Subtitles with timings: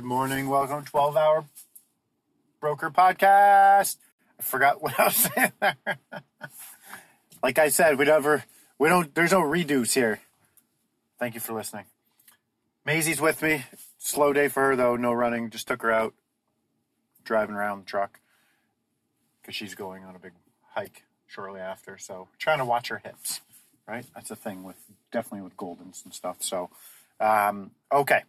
[0.00, 0.48] Good morning.
[0.48, 1.44] Welcome to 12 Hour
[2.58, 3.98] Broker Podcast.
[4.38, 5.76] I forgot what I was saying there.
[7.42, 8.42] like I said, we never,
[8.78, 10.20] we don't, there's no reduce here.
[11.18, 11.84] Thank you for listening.
[12.86, 13.66] Maisie's with me.
[13.98, 14.96] Slow day for her though.
[14.96, 15.50] No running.
[15.50, 16.14] Just took her out
[17.22, 18.20] driving around the truck
[19.42, 20.32] because she's going on a big
[20.70, 21.98] hike shortly after.
[21.98, 23.42] So trying to watch her hips,
[23.86, 24.06] right?
[24.14, 26.38] That's a thing with definitely with Goldens and stuff.
[26.40, 26.70] So,
[27.20, 28.22] um, okay,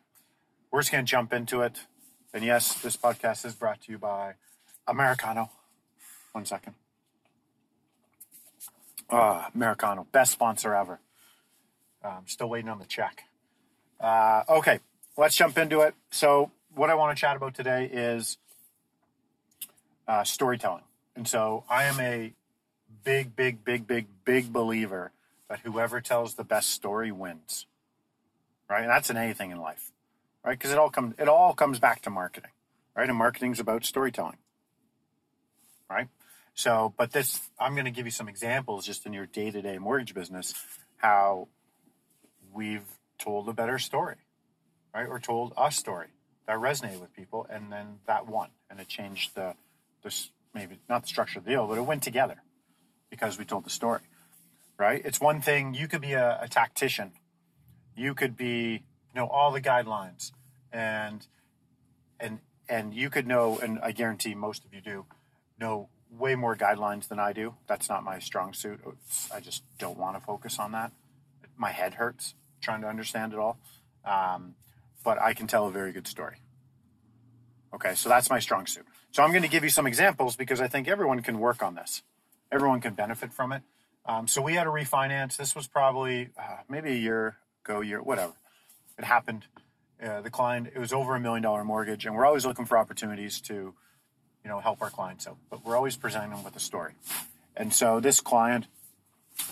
[0.71, 1.81] we're just going to jump into it.
[2.33, 4.35] And yes, this podcast is brought to you by
[4.87, 5.51] Americano.
[6.31, 6.75] One second.
[9.09, 10.99] Ah, Americano, best sponsor ever.
[12.03, 13.23] I'm still waiting on the check.
[13.99, 14.79] Uh, okay,
[15.17, 15.93] let's jump into it.
[16.09, 18.37] So, what I want to chat about today is
[20.07, 20.83] uh, storytelling.
[21.15, 22.33] And so, I am a
[23.03, 25.11] big, big, big, big, big believer
[25.49, 27.65] that whoever tells the best story wins.
[28.69, 28.81] Right?
[28.81, 29.91] And that's in anything in life.
[30.43, 30.57] Right?
[30.57, 32.51] Because it all comes it all comes back to marketing.
[32.95, 33.07] Right?
[33.07, 34.37] And marketing is about storytelling.
[35.89, 36.07] Right?
[36.53, 40.13] So, but this I'm going to give you some examples just in your day-to-day mortgage
[40.13, 40.53] business
[40.97, 41.47] how
[42.53, 44.17] we've told a better story.
[44.93, 45.07] Right?
[45.07, 46.07] Or told a story
[46.47, 49.55] that resonated with people and then that won and it changed the
[50.03, 52.41] this maybe not the structure of the deal, but it went together
[53.09, 54.01] because we told the story,
[54.77, 55.01] right?
[55.05, 57.11] It's one thing you could be a, a tactician,
[57.95, 58.83] you could be
[59.15, 60.31] know all the guidelines,
[60.71, 61.25] and
[62.19, 65.05] and and you could know, and I guarantee most of you do
[65.59, 67.55] know way more guidelines than I do.
[67.67, 68.81] That's not my strong suit.
[69.33, 70.91] I just don't want to focus on that.
[71.57, 73.57] My head hurts trying to understand it all,
[74.05, 74.55] um,
[75.03, 76.37] but I can tell a very good story.
[77.73, 78.85] Okay, so that's my strong suit.
[79.11, 81.75] So I'm going to give you some examples because I think everyone can work on
[81.75, 82.01] this
[82.51, 83.63] everyone can benefit from it.
[84.05, 85.37] Um, so we had a refinance.
[85.37, 88.33] This was probably uh, maybe a year ago, year whatever.
[89.01, 89.47] It happened.
[90.01, 92.77] Uh, the client it was over a million dollar mortgage, and we're always looking for
[92.77, 95.37] opportunities to, you know, help our clients out.
[95.49, 96.93] But we're always presenting them with a story.
[97.57, 98.67] And so this client,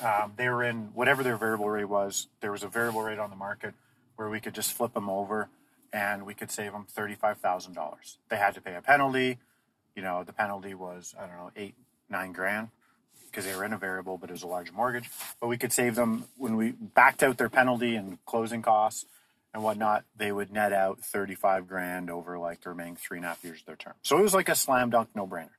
[0.04, 2.28] um, they were in whatever their variable rate was.
[2.42, 3.74] There was a variable rate on the market
[4.18, 5.50] where we could just flip them over,
[5.92, 8.20] and we could save them thirty five thousand dollars.
[8.30, 9.40] They had to pay a penalty.
[9.96, 11.74] You know, the penalty was I don't know eight
[12.08, 12.68] nine grand
[13.26, 15.10] because they were in a variable, but it was a large mortgage.
[15.42, 19.06] But we could save them when we backed out their penalty and closing costs
[19.54, 20.06] and whatnot.
[20.16, 23.60] They would net out thirty-five grand over like the remaining three and a half years
[23.62, 23.94] of their term.
[24.04, 25.50] So it was like a slam dunk, no brainer.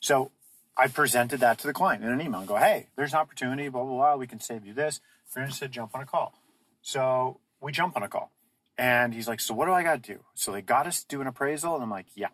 [0.00, 0.30] So
[0.76, 3.68] I presented that to the client in an email and go, "Hey, there's an opportunity.
[3.68, 4.16] Blah blah blah.
[4.16, 5.00] We can save you this.
[5.28, 6.34] If you're interested, jump on a call."
[6.82, 8.32] So we jump on a call,
[8.78, 11.08] and he's like, "So what do I got to do?" So they got us to
[11.08, 12.28] do an appraisal, and I'm like, "Yeah,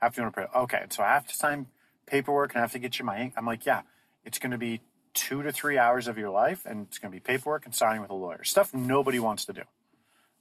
[0.00, 1.66] I have to do an appraisal." Okay, so I have to sign
[2.06, 3.34] paperwork and I have to get you my ink.
[3.36, 3.82] I'm like, "Yeah."
[4.24, 4.80] It's going to be
[5.14, 8.02] two to three hours of your life, and it's going to be paperwork and signing
[8.02, 8.44] with a lawyer.
[8.44, 9.62] Stuff nobody wants to do.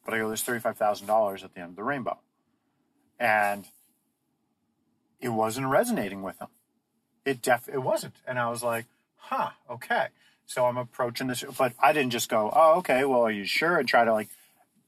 [0.06, 2.20] But I go, there's $35,000 at the end of the rainbow.
[3.20, 3.66] And
[5.20, 6.50] it wasn't resonating with them.
[7.24, 8.16] It def it wasn't.
[8.28, 8.86] And I was like,
[9.18, 10.08] huh, okay.
[10.48, 13.78] So I'm approaching this, but I didn't just go, oh, okay, well, are you sure?
[13.78, 14.30] And try to like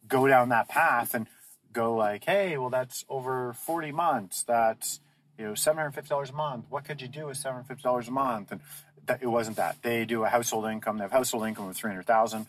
[0.08, 1.28] go down that path and
[1.72, 4.44] go like, hey, well, that's over 40 months.
[4.44, 5.00] That's
[5.38, 6.66] you know, seven hundred fifty dollars a month.
[6.70, 8.52] What could you do with seven hundred fifty dollars a month?
[8.52, 8.62] And
[9.06, 9.78] that, it wasn't that.
[9.82, 10.98] They do a household income.
[10.98, 12.48] They have household income of three hundred thousand.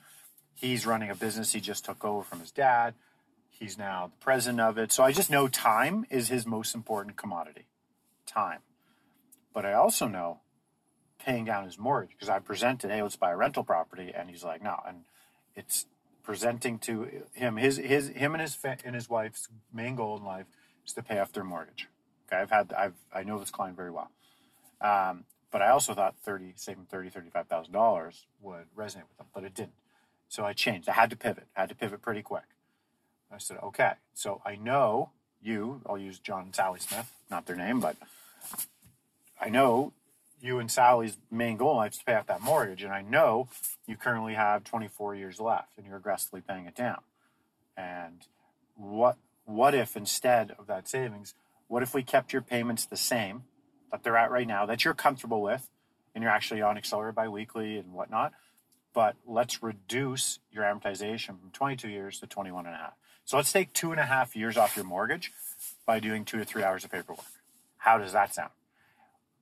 [0.55, 2.95] He's running a business he just took over from his dad.
[3.51, 4.93] He's now the president of it.
[4.93, 7.67] So I just know time is his most important commodity.
[8.27, 8.61] Time.
[9.53, 10.41] But I also know
[11.19, 14.45] paying down his mortgage because I presented, hey, let's buy a rental property, and he's
[14.45, 15.05] like, no, and
[15.55, 15.87] it's
[16.23, 20.47] presenting to him his his him and his and his wife's main goal in life
[20.87, 21.89] is to pay off their mortgage.
[22.27, 24.11] Okay, I've had I've I know this client very well,
[24.81, 29.19] um, but I also thought thirty saving thirty thirty five thousand dollars would resonate with
[29.19, 29.75] them, but it didn't.
[30.35, 30.89] So I changed.
[30.89, 31.47] I had to pivot.
[31.57, 32.43] I had to pivot pretty quick.
[33.33, 35.11] I said, okay, so I know
[35.41, 35.81] you.
[35.87, 37.95] I'll use John and Sally Smith, not their name, but
[39.41, 39.93] I know
[40.41, 43.47] you and Sally's main goal is to pay off that mortgage, and I know
[43.87, 47.03] you currently have 24 years left, and you're aggressively paying it down.
[47.77, 48.27] And
[48.75, 51.35] what what if instead of that savings,
[51.69, 53.45] what if we kept your payments the same
[53.93, 55.71] that they're at right now, that you're comfortable with,
[56.13, 58.33] and you're actually on Accelerate biweekly and whatnot?
[58.95, 62.95] But let's reduce your amortization from 22 years to 21 and a half.
[63.25, 65.33] So let's take two and a half years off your mortgage
[65.85, 67.25] by doing two to three hours of paperwork.
[67.79, 68.51] How does that sound?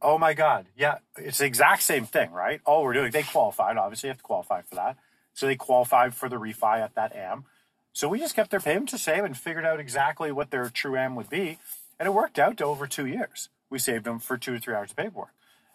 [0.00, 0.66] Oh my God.
[0.76, 2.60] Yeah, it's the exact same thing, right?
[2.64, 3.76] All we're doing, they qualified.
[3.76, 4.96] Obviously, you have to qualify for that.
[5.34, 7.44] So they qualified for the refi at that AM.
[7.93, 10.96] So we just kept their payments the same and figured out exactly what their true
[10.96, 11.58] AM would be.
[12.00, 13.48] And it worked out to over two years.
[13.70, 15.34] We saved them for two to three hours of paperwork.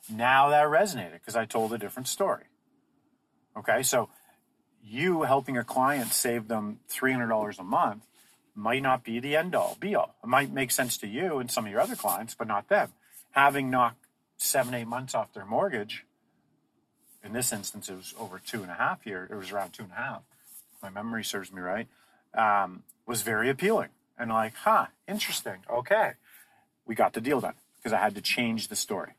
[0.10, 2.44] Now that resonated because I told a different story.
[3.58, 4.10] Okay, so
[4.84, 8.04] you helping a client save them $300 a month
[8.56, 10.16] might not be the end all be all.
[10.24, 12.92] It might make sense to you and some of your other clients, but not them.
[13.32, 14.06] Having knocked
[14.38, 16.06] seven, eight months off their mortgage,
[17.24, 19.84] in this instance, it was over two and a half years, it was around two
[19.84, 20.22] and a half.
[20.82, 21.88] My memory serves me right,
[22.34, 23.90] um, was very appealing.
[24.18, 25.58] And like, huh, interesting.
[25.70, 26.14] Okay.
[26.86, 29.12] We got the deal done because I had to change the story.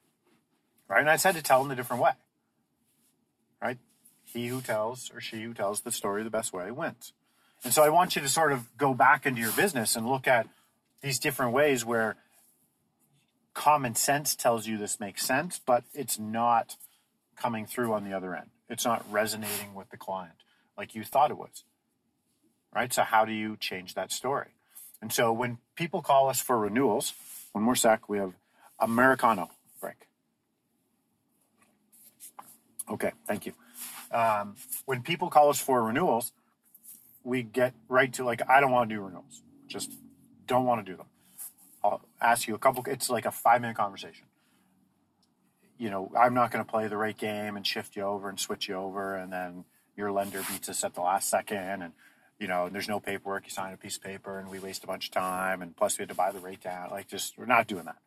[0.88, 1.00] Right.
[1.00, 2.12] And I just had to tell them a different way.
[3.62, 3.78] Right.
[4.32, 7.12] He who tells or she who tells the story the best way wins.
[7.64, 10.28] And so I want you to sort of go back into your business and look
[10.28, 10.46] at
[11.02, 12.16] these different ways where
[13.54, 16.76] common sense tells you this makes sense, but it's not
[17.36, 18.50] coming through on the other end.
[18.68, 20.34] It's not resonating with the client
[20.76, 21.64] like you thought it was.
[22.74, 22.92] Right?
[22.92, 24.50] So, how do you change that story?
[25.00, 27.14] And so, when people call us for renewals,
[27.52, 28.34] one more sec, we have
[28.78, 30.06] Americano break.
[32.90, 33.54] Okay, thank you.
[34.10, 34.56] Um,
[34.86, 36.32] when people call us for renewals,
[37.24, 39.42] we get right to like, I don't want to do renewals.
[39.66, 39.92] Just
[40.46, 41.06] don't want to do them.
[41.84, 44.26] I'll ask you a couple, it's like a five minute conversation.
[45.78, 48.40] You know, I'm not going to play the right game and shift you over and
[48.40, 49.14] switch you over.
[49.14, 49.64] And then
[49.96, 51.82] your lender beats us at the last second.
[51.82, 51.92] And,
[52.40, 53.44] you know, there's no paperwork.
[53.44, 55.62] You sign a piece of paper and we waste a bunch of time.
[55.62, 56.90] And plus we had to buy the rate down.
[56.90, 57.98] Like, just, we're not doing that.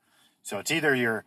[0.44, 1.24] So it's either you're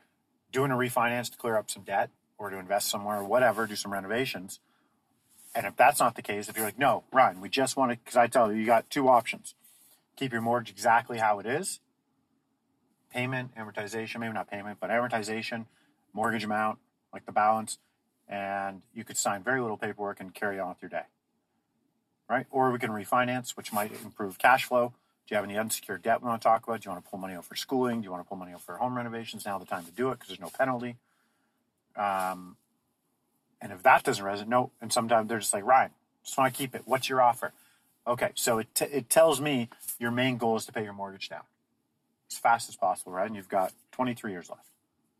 [0.53, 2.11] doing a refinance to clear up some debt
[2.45, 4.61] or to invest somewhere or whatever, do some renovations
[5.55, 7.99] and if that's not the case, if you're like, no, Ryan, we just want to,
[7.99, 9.55] because I tell you, you got two options.
[10.17, 11.81] Keep your mortgage exactly how it is
[13.13, 15.67] payment, amortization, maybe not payment, but amortization,
[16.13, 16.81] mortgage amount,
[17.13, 17.79] like the balance,
[18.29, 21.05] and you could sign very little paperwork and carry on with your day.
[22.29, 22.47] Right?
[22.51, 24.95] Or we can refinance, which might improve cash flow.
[25.29, 26.81] Do you have any unsecured debt we want to talk about?
[26.81, 28.01] Do you want to pull money out for schooling?
[28.01, 29.47] Do you want to pull money out for home renovations?
[29.47, 30.97] Now the time to do it because there's no penalty.
[31.97, 32.57] Um,
[33.61, 34.71] and if that doesn't resonate, no.
[34.81, 35.91] And sometimes they're just like, Ryan,
[36.25, 36.83] just want to keep it.
[36.85, 37.53] What's your offer?
[38.07, 41.31] Okay, so it, t- it tells me your main goal is to pay your mortgage
[41.31, 41.45] down
[42.31, 43.27] as fast as possible, right?
[43.27, 44.67] And you've got 23 years left.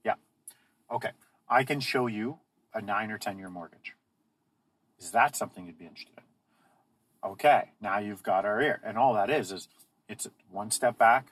[0.05, 0.15] Yeah.
[0.91, 1.11] Okay,
[1.49, 2.39] I can show you
[2.75, 3.95] a nine or 10 year mortgage.
[4.99, 7.31] Is that something you'd be interested in?
[7.31, 8.81] Okay, now you've got our ear.
[8.85, 9.69] And all that is, is
[10.09, 11.29] it's one step back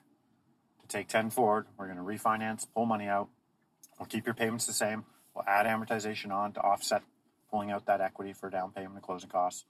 [0.81, 1.67] to take 10 forward.
[1.77, 3.29] We're going to refinance, pull money out.
[3.99, 5.05] We'll keep your payments the same.
[5.35, 7.03] We'll add amortization on to offset
[7.51, 9.65] pulling out that equity for down payment and closing costs.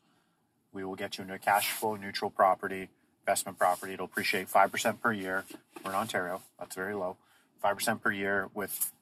[0.72, 2.88] We will get you into a cash flow neutral property,
[3.22, 3.94] investment property.
[3.94, 5.44] It'll appreciate 5% per year.
[5.84, 6.42] We're in Ontario.
[6.58, 7.16] That's very low.
[7.62, 8.92] 5% per year with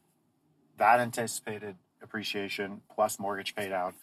[0.78, 3.94] that anticipated appreciation plus mortgage paid out.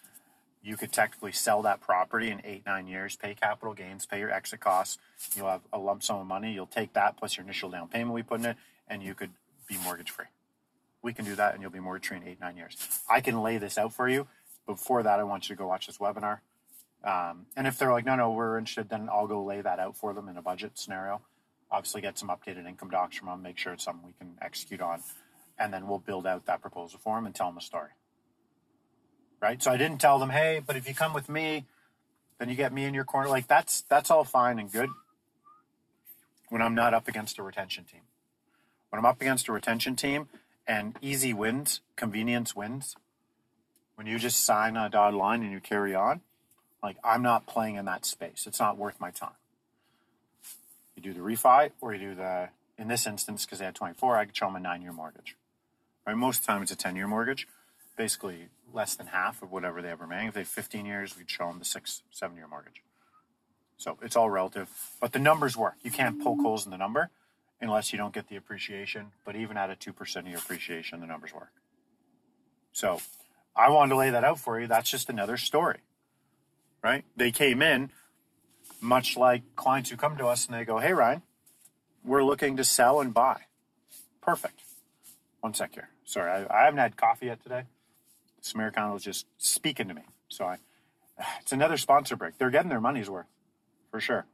[0.62, 4.30] You could technically sell that property in eight, nine years, pay capital gains, pay your
[4.30, 4.98] exit costs.
[5.36, 6.52] You'll have a lump sum of money.
[6.52, 8.56] You'll take that plus your initial down payment we put in it,
[8.88, 9.30] and you could
[9.68, 10.26] be mortgage free
[11.02, 12.76] we can do that and you'll be free in eight, nine years.
[13.08, 14.26] I can lay this out for you.
[14.66, 16.40] Before that, I want you to go watch this webinar.
[17.04, 19.96] Um, and if they're like, no, no, we're interested, then I'll go lay that out
[19.96, 21.22] for them in a budget scenario.
[21.70, 24.80] Obviously, get some updated income docs from them, make sure it's something we can execute
[24.80, 25.02] on.
[25.58, 27.90] And then we'll build out that proposal for them and tell them a story.
[29.40, 29.62] Right?
[29.62, 31.66] So I didn't tell them, hey, but if you come with me,
[32.38, 33.28] then you get me in your corner.
[33.28, 34.88] Like that's that's all fine and good
[36.48, 38.02] when I'm not up against a retention team.
[38.90, 40.28] When I'm up against a retention team,
[40.68, 42.94] and easy wins, convenience wins.
[43.94, 46.20] When you just sign a dotted line and you carry on,
[46.82, 48.44] like I'm not playing in that space.
[48.46, 49.32] It's not worth my time.
[50.94, 54.16] You do the refi or you do the, in this instance, because they had 24,
[54.16, 55.34] I could show them a nine year mortgage.
[56.06, 56.16] Right?
[56.16, 57.48] Most times it's a 10 year mortgage,
[57.96, 60.28] basically less than half of whatever they have remaining.
[60.28, 62.82] If they have 15 years, we'd show them the six, seven year mortgage.
[63.78, 64.68] So it's all relative,
[65.00, 65.76] but the numbers work.
[65.82, 67.10] You can't poke holes in the number
[67.60, 69.12] unless you don't get the appreciation.
[69.24, 71.52] But even at a 2% of your appreciation, the numbers work.
[72.72, 73.00] So
[73.56, 74.66] I wanted to lay that out for you.
[74.66, 75.78] That's just another story,
[76.82, 77.04] right?
[77.16, 77.90] They came in
[78.80, 81.22] much like clients who come to us and they go, Hey, Ryan,
[82.04, 83.42] we're looking to sell and buy.
[84.20, 84.60] Perfect.
[85.40, 85.88] One sec here.
[86.04, 87.64] Sorry, I, I haven't had coffee yet today.
[88.40, 90.02] This Americano is just speaking to me.
[90.28, 90.58] So I,
[91.40, 92.38] it's another sponsor break.
[92.38, 93.26] They're getting their money's worth
[93.90, 94.26] for sure.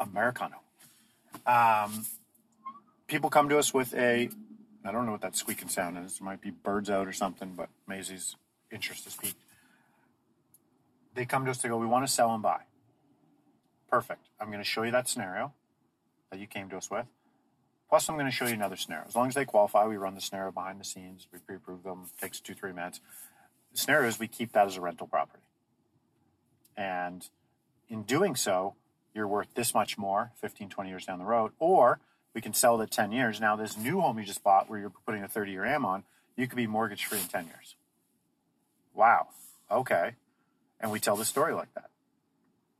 [0.00, 0.56] Americano.
[1.46, 2.06] Um,
[3.06, 4.28] people come to us with a,
[4.84, 6.16] I don't know what that squeaking sound is.
[6.16, 8.36] It might be birds out or something, but Maisie's
[8.70, 9.40] interest has peaked.
[11.14, 12.62] They come to us to go, we want to sell and buy.
[13.90, 14.26] Perfect.
[14.40, 15.52] I'm going to show you that scenario
[16.30, 17.06] that you came to us with.
[17.88, 19.06] Plus, I'm going to show you another scenario.
[19.06, 21.28] As long as they qualify, we run the scenario behind the scenes.
[21.32, 22.10] We pre-approve them.
[22.16, 23.00] It takes two, three minutes.
[23.72, 25.44] The scenario is we keep that as a rental property.
[26.76, 27.26] And
[27.88, 28.74] in doing so,
[29.16, 31.52] you're worth this much more 15, 20 years down the road.
[31.58, 31.98] Or
[32.34, 33.40] we can sell it at 10 years.
[33.40, 36.04] Now, this new home you just bought where you're putting a 30 year AM on,
[36.36, 37.74] you could be mortgage free in 10 years.
[38.94, 39.28] Wow.
[39.70, 40.12] Okay.
[40.78, 41.90] And we tell the story like that.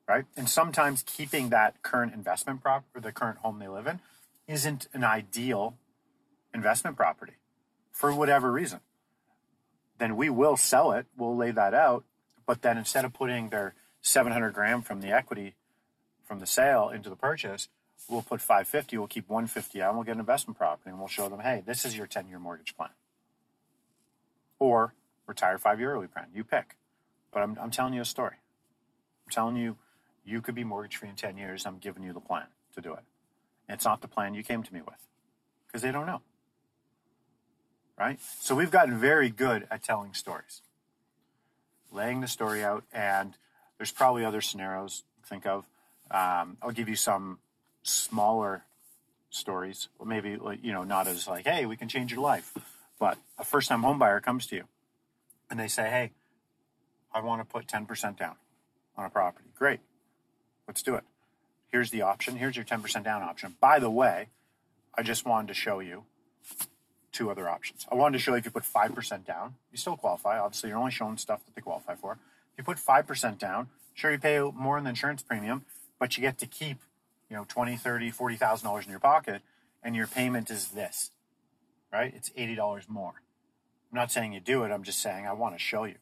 [0.06, 0.24] Right.
[0.36, 4.00] And sometimes keeping that current investment property or the current home they live in
[4.46, 5.76] isn't an ideal
[6.54, 7.34] investment property
[7.90, 8.80] for whatever reason.
[9.98, 11.06] Then we will sell it.
[11.16, 12.04] We'll lay that out.
[12.46, 15.54] But then instead of putting their 700 grand from the equity
[16.26, 17.68] from the sale into the purchase,
[18.09, 21.09] we'll put 550, we'll keep 150 out, and we'll get an investment property, and we'll
[21.09, 22.90] show them, hey, this is your 10 year mortgage plan.
[24.59, 24.95] Or
[25.26, 26.26] retire five year early plan.
[26.35, 26.76] You pick.
[27.33, 28.37] But I'm, I'm telling you a story.
[29.26, 29.76] I'm telling you,
[30.25, 31.66] you could be mortgage free in 10 years.
[31.66, 33.04] I'm giving you the plan to do it.
[33.68, 35.06] And it's not the plan you came to me with
[35.66, 36.23] because they don't know.
[37.99, 38.18] Right?
[38.40, 40.61] So we've gotten very good at telling stories,
[41.90, 43.37] laying the story out, and
[43.78, 45.64] there's probably other scenarios think of.
[46.10, 47.38] Um, I'll give you some
[47.82, 48.64] smaller
[49.30, 52.52] stories, or maybe you know not as like, hey, we can change your life,
[52.98, 54.64] but a first-time homebuyer comes to you,
[55.50, 56.12] and they say, hey,
[57.12, 58.36] I want to put 10% down
[58.96, 59.48] on a property.
[59.58, 59.80] Great,
[60.66, 61.04] let's do it.
[61.68, 62.36] Here's the option.
[62.36, 63.56] Here's your 10% down option.
[63.60, 64.28] By the way,
[64.94, 66.04] I just wanted to show you
[67.12, 67.86] two other options.
[67.90, 70.38] I wanted to show you if you put 5% down, you still qualify.
[70.38, 72.18] Obviously, you're only showing stuff that they qualify for.
[72.52, 75.64] If you put 5% down, sure, you pay more in the insurance premium,
[75.98, 76.78] but you get to keep
[77.30, 79.42] you know, 20, 30, 40,000 dollars in your pocket
[79.82, 81.10] and your payment is this,
[81.92, 82.12] right?
[82.14, 83.14] It's $80 more.
[83.90, 84.70] I'm not saying you do it.
[84.70, 85.96] I'm just saying I want to show you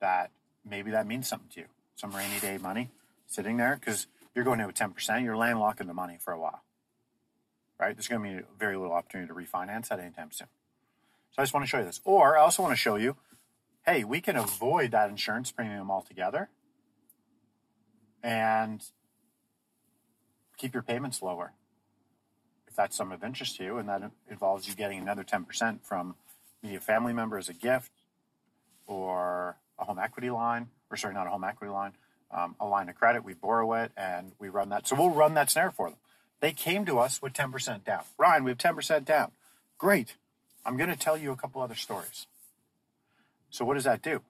[0.00, 0.30] that
[0.68, 1.66] maybe that means something to you.
[1.96, 2.90] Some rainy day money
[3.26, 6.62] sitting there because you're going to a 10%, you're landlocking the money for a while,
[7.78, 7.94] right?
[7.94, 10.48] There's going to be very little opportunity to refinance that anytime soon.
[11.32, 12.00] So I just want to show you this.
[12.04, 13.16] Or I also want to show you,
[13.86, 16.48] hey, we can avoid that insurance premium altogether
[18.22, 18.82] and
[20.60, 21.52] keep your payments lower.
[22.68, 26.14] If that's some of interest to you, and that involves you getting another 10% from
[26.62, 27.90] maybe a family member as a gift
[28.86, 31.92] or a home equity line, or sorry, not a home equity line,
[32.30, 34.86] um, a line of credit, we borrow it and we run that.
[34.86, 35.98] So we'll run that snare for them.
[36.40, 38.02] They came to us with 10% down.
[38.18, 39.32] Ryan, we have 10% down.
[39.78, 40.14] Great.
[40.64, 42.26] I'm going to tell you a couple other stories.
[43.50, 44.20] So what does that do?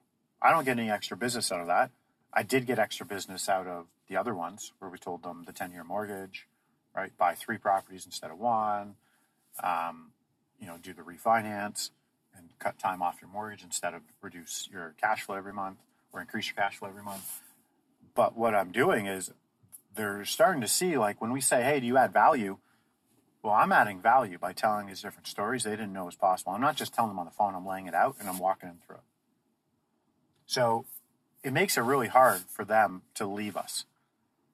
[0.41, 1.91] I don't get any extra business out of that.
[2.33, 5.53] I did get extra business out of the other ones where we told them the
[5.53, 6.47] 10 year mortgage,
[6.95, 7.15] right?
[7.17, 8.95] Buy three properties instead of one,
[9.61, 10.11] um,
[10.59, 11.89] you know, do the refinance
[12.35, 15.79] and cut time off your mortgage instead of reduce your cash flow every month
[16.13, 17.41] or increase your cash flow every month.
[18.15, 19.31] But what I'm doing is
[19.93, 22.57] they're starting to see like when we say, hey, do you add value?
[23.43, 26.53] Well, I'm adding value by telling these different stories they didn't know was possible.
[26.53, 28.69] I'm not just telling them on the phone, I'm laying it out and I'm walking
[28.69, 29.01] them through it.
[30.45, 30.85] So
[31.43, 33.85] it makes it really hard for them to leave us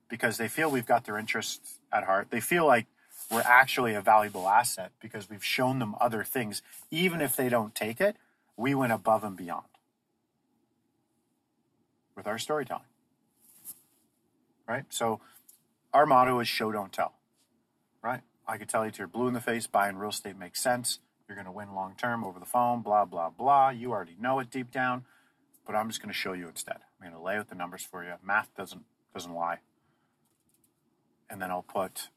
[0.10, 2.28] because they feel we've got their interests at heart.
[2.30, 2.86] They feel like
[3.30, 6.62] we're actually a valuable asset because we've shown them other things.
[6.90, 8.16] Even if they don't take it,
[8.56, 9.66] we went above and beyond
[12.16, 12.84] with our storytelling.
[14.68, 14.86] Right?
[14.90, 15.20] So
[15.94, 17.14] our motto is show, don't tell.
[18.02, 18.22] Right?
[18.48, 21.00] I could tell you to your blue in the face, buying real estate makes sense.
[21.28, 23.70] You're going to win long term over the phone, blah, blah, blah.
[23.70, 25.04] You already know it deep down
[25.68, 26.78] but I'm just going to show you instead.
[26.78, 28.14] I'm going to lay out the numbers for you.
[28.24, 28.84] Math doesn't
[29.14, 29.60] doesn't lie.
[31.30, 32.08] And then I'll put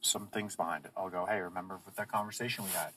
[0.00, 0.92] some things behind it.
[0.96, 2.92] I'll go, hey, remember what that conversation we had?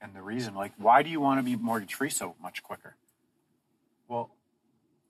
[0.00, 2.94] And the reason, like, why do you want to be mortgage free so much quicker?
[4.08, 4.30] Well,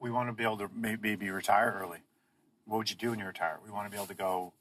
[0.00, 1.98] we want to be able to maybe retire early.
[2.64, 3.58] What would you do when you retire?
[3.64, 4.52] We want to be able to go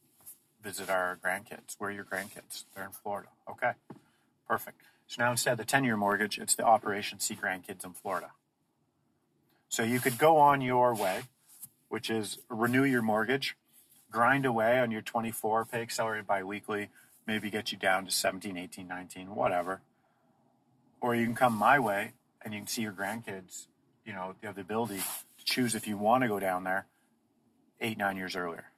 [0.62, 1.76] visit our grandkids.
[1.78, 2.66] Where are your grandkids?
[2.76, 3.30] They're in Florida.
[3.50, 3.72] Okay,
[4.48, 4.82] perfect.
[5.08, 8.32] So now instead of the 10 year mortgage, it's the Operation See Grandkids in Florida.
[9.70, 11.22] So you could go on your way,
[11.90, 13.56] which is renew your mortgage,
[14.12, 16.90] grind away on your 24, pay accelerated biweekly,
[17.28, 19.82] maybe get you down to 17, 18, 19, whatever.
[21.00, 23.68] Or you can come my way and you can see your grandkids,
[24.04, 24.98] you know, you have the ability
[25.38, 26.88] to choose if you want to go down there
[27.80, 28.72] eight, nine years earlier.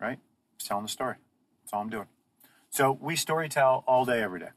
[0.00, 0.18] Right?
[0.56, 1.16] Just telling the story.
[1.62, 2.06] That's all I'm doing.
[2.70, 4.50] So we story tell all day, every day.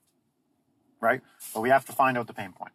[1.01, 1.21] Right?
[1.53, 2.71] But we have to find out the pain point.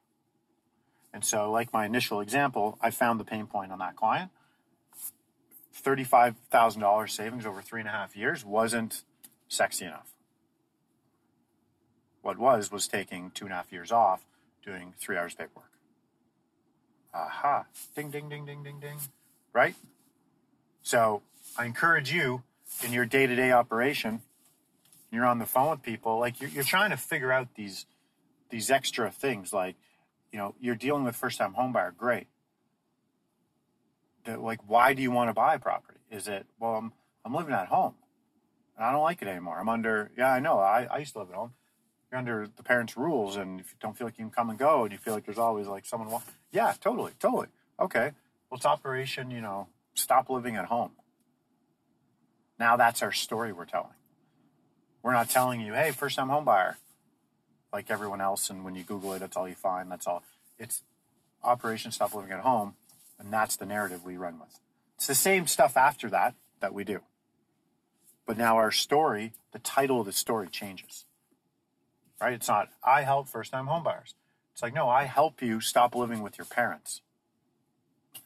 [1.17, 4.31] And so, like my initial example, I found the pain point on that client.
[5.83, 9.03] $35,000 savings over three and a half years wasn't
[9.49, 10.13] sexy enough.
[12.21, 14.27] What was, was taking two and a half years off
[14.63, 15.71] doing three hours of paperwork.
[17.15, 17.65] Aha.
[17.95, 18.99] Ding, ding, ding, ding, ding, ding.
[19.55, 19.75] Right?
[20.83, 21.23] So
[21.57, 22.43] I encourage you
[22.85, 24.21] in your day to day operation,
[25.11, 27.87] you're on the phone with people, like you're, you're trying to figure out these
[28.51, 29.51] these extra things.
[29.55, 29.77] Like,
[30.37, 32.27] you know, you're dealing with first time home buyer, great.
[34.27, 35.99] Like, why do you want to buy a property?
[36.11, 36.93] Is it, well, I'm,
[37.25, 37.95] I'm living at home
[38.77, 39.59] and I don't like it anymore.
[39.59, 40.59] I'm under, yeah, I know.
[40.59, 41.55] I, I used to live at home.
[42.13, 44.59] You're under the parents' rules, and if you don't feel like you can come and
[44.59, 46.21] go, and you feel like there's always like someone, wa-
[46.53, 47.47] yeah, totally, totally.
[47.81, 48.13] Okay.
[48.51, 50.91] Well, it's operation, you know, stop living at home.
[52.59, 53.95] Now that's our story we're telling.
[55.03, 56.77] We're not telling you, hey, first time home buyer,
[57.73, 59.91] like everyone else, and when you Google it, that's all you find.
[59.91, 60.23] That's all.
[60.59, 60.83] It's
[61.43, 62.75] Operation Stop Living at Home,
[63.19, 64.61] and that's the narrative we run with.
[64.97, 67.01] It's the same stuff after that that we do.
[68.27, 71.05] But now our story, the title of the story changes.
[72.21, 72.33] Right?
[72.33, 74.15] It's not, I help first time homebuyers.
[74.53, 77.03] It's like, no, I help you stop living with your parents.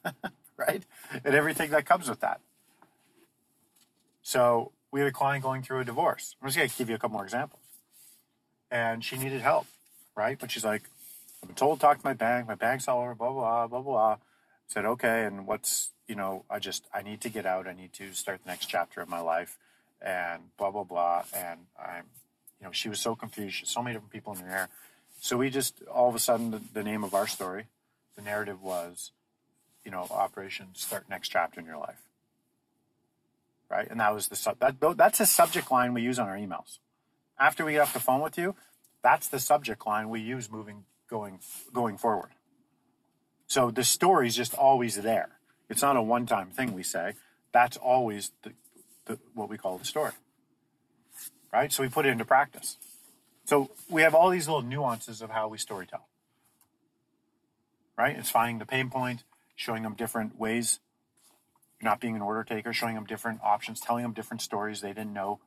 [0.56, 0.84] right?
[1.24, 2.40] And everything that comes with that.
[4.22, 6.36] So we had a client going through a divorce.
[6.40, 7.62] I'm just to give you a couple more examples.
[8.70, 9.66] And she needed help,
[10.14, 10.38] right?
[10.38, 10.82] But she's like,
[11.42, 12.46] I've been told to talk to my bank.
[12.46, 14.16] My bank's all over, blah, blah, blah, blah, blah.
[14.68, 15.24] said, okay.
[15.24, 17.66] And what's, you know, I just, I need to get out.
[17.66, 19.58] I need to start the next chapter of my life
[20.00, 21.24] and blah, blah, blah.
[21.34, 22.04] And I'm,
[22.60, 23.56] you know, she was so confused.
[23.56, 24.68] She so many different people in her hair.
[25.20, 27.66] So we just, all of a sudden, the, the name of our story,
[28.16, 29.12] the narrative was,
[29.84, 32.02] you know, Operation Start Next Chapter in Your Life.
[33.70, 33.88] Right?
[33.90, 36.78] And that was the, sub, that, that's a subject line we use on our emails.
[37.40, 38.54] After we get off the phone with you,
[39.02, 41.40] that's the subject line we use moving, going,
[41.72, 42.30] going forward.
[43.46, 45.30] So the story is just always there.
[45.70, 47.14] It's not a one-time thing we say.
[47.52, 48.52] That's always the,
[49.06, 50.12] the, what we call the story.
[51.50, 51.72] Right?
[51.72, 52.76] So we put it into practice.
[53.46, 56.02] So we have all these little nuances of how we storytell.
[57.96, 58.16] Right?
[58.16, 59.24] It's finding the pain point,
[59.56, 60.78] showing them different ways,
[61.82, 65.14] not being an order taker, showing them different options, telling them different stories they didn't
[65.14, 65.40] know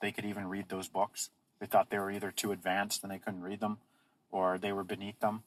[0.00, 1.30] they could even read those books.
[1.60, 3.78] They thought they were either too advanced and they couldn't read them
[4.30, 5.42] or they were beneath them.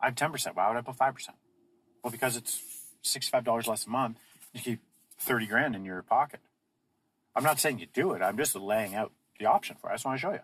[0.00, 0.54] I have 10%.
[0.54, 1.28] Why would I put 5%?
[2.02, 2.60] Well, because it's
[3.04, 4.18] $65 less a month.
[4.52, 4.80] You keep
[5.18, 6.40] 30 grand in your pocket.
[7.36, 8.22] I'm not saying you do it.
[8.22, 9.92] I'm just laying out the option for it.
[9.92, 10.40] I just want to show you.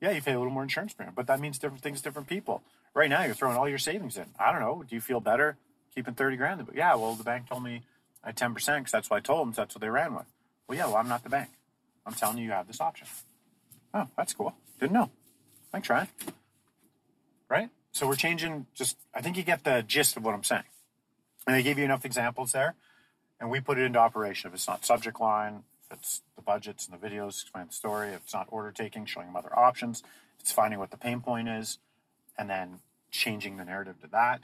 [0.00, 2.28] Yeah, you pay a little more insurance premium, but that means different things, to different
[2.28, 2.62] people.
[2.92, 4.26] Right now, you're throwing all your savings in.
[4.38, 4.84] I don't know.
[4.86, 5.56] Do you feel better
[5.94, 6.68] keeping 30 grand?
[6.74, 7.82] Yeah, well, the bank told me
[8.22, 9.54] had 10% because that's what I told them.
[9.54, 10.26] So that's what they ran with.
[10.68, 11.50] Well, yeah, well, I'm not the bank.
[12.06, 13.06] I'm telling you, you have this option.
[13.94, 14.54] Oh, that's cool.
[14.80, 15.10] Didn't know.
[15.70, 16.08] Thanks, Ryan.
[17.48, 17.70] Right?
[17.92, 20.64] So we're changing just, I think you get the gist of what I'm saying.
[21.46, 22.74] And I gave you enough examples there,
[23.38, 24.48] and we put it into operation.
[24.48, 28.08] If it's not subject line, if it's the budgets and the videos, explain the story,
[28.08, 30.02] if it's not order taking, showing them other options,
[30.40, 31.78] it's finding what the pain point is,
[32.36, 32.80] and then
[33.10, 34.40] changing the narrative to that.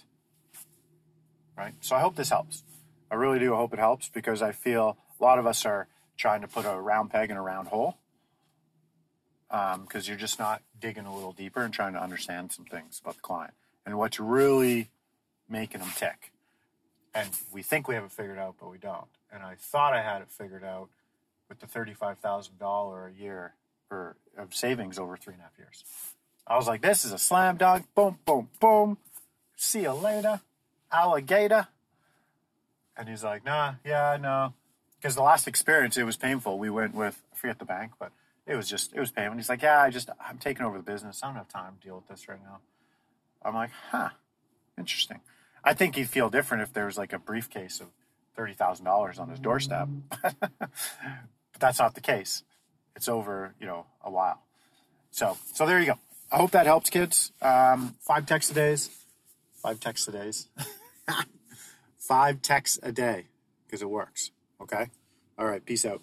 [1.57, 1.75] Right?
[1.81, 2.63] So I hope this helps.
[3.11, 6.43] I really do hope it helps because I feel a lot of us are trying
[6.43, 7.97] to put a round peg in a round hole
[9.51, 13.01] because um, you're just not digging a little deeper and trying to understand some things
[13.01, 14.89] about the client and what's really
[15.49, 16.33] making them tick.
[17.13, 19.09] And we think we have it figured out, but we don't.
[19.33, 20.89] And I thought I had it figured out
[21.49, 23.55] with the thirty-five thousand dollar a year
[23.91, 25.83] or of savings over three and a half years.
[26.47, 27.87] I was like, this is a slam dunk.
[27.95, 28.99] Boom, boom, boom.
[29.57, 30.41] See you later,
[30.93, 31.67] alligator.
[32.97, 34.55] And he's like, nah, yeah, no.
[35.01, 36.59] Because the last experience, it was painful.
[36.59, 38.13] We went with, I forget the bank, but
[38.47, 39.33] it was just, it was painful.
[39.33, 41.21] And he's like, yeah, I just, I'm taking over the business.
[41.23, 42.59] I don't have time to deal with this right now.
[43.43, 44.11] I'm like, huh,
[44.79, 45.21] interesting.
[45.63, 47.89] I think he'd feel different if there was like a briefcase of
[48.37, 49.89] $30,000 on his doorstep.
[50.23, 50.71] but
[51.59, 52.43] that's not the case.
[52.97, 54.43] It's over, you know, a while.
[55.11, 55.99] So, so there you go.
[56.33, 57.33] I hope that helps, kids.
[57.43, 58.91] Um, five texts a days.
[59.57, 60.49] Five texts a days.
[61.99, 63.27] five texts a day
[63.67, 64.31] because it works.
[64.61, 64.87] Okay.
[65.39, 65.65] All right.
[65.65, 66.03] Peace out.